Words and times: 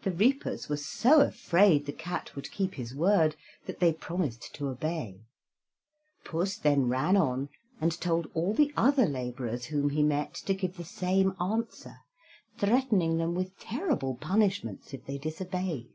The 0.00 0.12
reapers 0.12 0.70
were 0.70 0.78
so 0.78 1.20
afraid 1.20 1.84
the 1.84 1.92
cat 1.92 2.34
would 2.34 2.50
keep 2.50 2.76
his 2.76 2.94
word 2.94 3.36
that 3.66 3.80
they 3.80 3.92
promised 3.92 4.54
to 4.54 4.68
obey. 4.68 5.20
Puss 6.24 6.56
then 6.56 6.88
ran 6.88 7.18
on 7.18 7.50
and 7.78 7.92
told 8.00 8.30
all 8.32 8.54
the 8.54 8.72
other 8.78 9.04
laborers 9.04 9.66
whom 9.66 9.90
he 9.90 10.02
met 10.02 10.32
to 10.46 10.54
give 10.54 10.78
the 10.78 10.84
same 10.84 11.36
answer, 11.38 11.98
threatening 12.56 13.18
them 13.18 13.34
with 13.34 13.58
terrible 13.60 14.14
punishments 14.14 14.94
if 14.94 15.04
they 15.04 15.18
disobeyed. 15.18 15.90